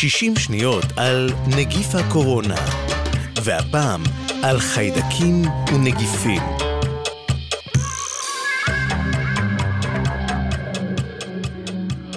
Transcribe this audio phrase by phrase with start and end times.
[0.00, 2.54] 60 שניות על נגיף הקורונה,
[3.44, 4.02] והפעם
[4.42, 5.42] על חיידקים
[5.74, 6.42] ונגיפים.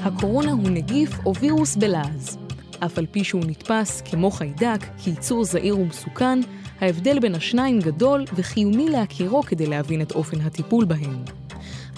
[0.02, 2.38] הקורונה הוא נגיף או וירוס בלעז.
[2.86, 6.40] אף על פי שהוא נתפס כמו חיידק, כיצור זעיר ומסוכן,
[6.82, 11.43] ההבדל בין השניים גדול וחיוני להכירו כדי להבין את אופן הטיפול בהם.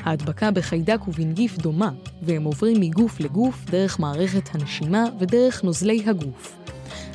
[0.04, 1.92] ההדבקה בחיידק ובנגיף דומה,
[2.22, 6.56] והם עוברים מגוף לגוף דרך מערכת הנשימה ודרך נוזלי הגוף.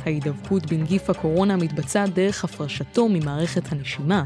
[0.07, 4.25] ההידבקות בנגיף הקורונה מתבצעת דרך הפרשתו ממערכת הנשימה,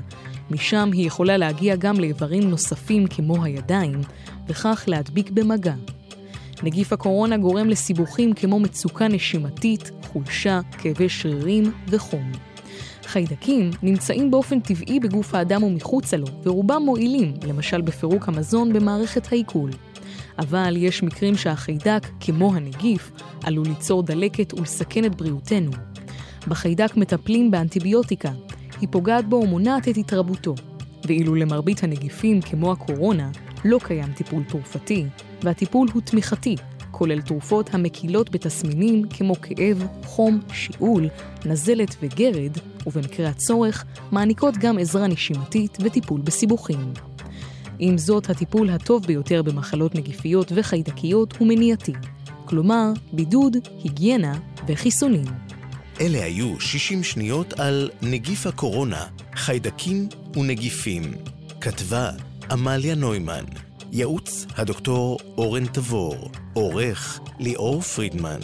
[0.51, 4.01] משם היא יכולה להגיע גם לאיברים נוספים כמו הידיים,
[4.49, 5.75] וכך להדביק במגע.
[6.63, 12.33] נגיף הקורונה גורם לסיבוכים כמו מצוקה נשימתית, חולשה, כאבי שרירים וחום.
[13.15, 19.71] חיידקים נמצאים באופן טבעי בגוף האדם ומחוצה לו, ורובם מועילים, למשל בפירוק המזון במערכת העיכול.
[20.39, 25.71] אבל יש מקרים שהחיידק, כמו הנגיף, עלול ליצור דלקת ולסכן את בריאותנו.
[26.49, 28.31] בחיידק מטפלים באנטיביוטיקה,
[28.81, 30.55] היא פוגעת בו ומונעת את התרבותו.
[31.05, 33.31] ואילו למרבית הנגיפים, כמו הקורונה,
[33.65, 35.07] לא קיים טיפול תרופתי,
[35.43, 36.57] והטיפול הוא תמיכתי,
[36.99, 41.09] כולל תרופות המקילות בתסמינים כמו כאב, חום, שיעול,
[41.45, 46.93] נזלת וגרד, ובמקרה הצורך, מעניקות גם עזרה נשימתית וטיפול בסיבוכים.
[47.79, 51.93] עם זאת, הטיפול הטוב ביותר במחלות נגיפיות וחיידקיות הוא מניעתי,
[52.45, 55.27] כלומר, בידוד, היגיינה וחיסונים.
[56.01, 59.07] אלה היו 60 שניות על נגיף הקורונה,
[59.37, 61.03] חיידקים ונגיפים.
[61.61, 62.11] כתבה
[62.51, 63.45] עמליה נוימן.
[63.95, 66.31] ייעוץ הדוקטור אורן תבור.
[66.55, 68.41] עורך ליאור פרידמן.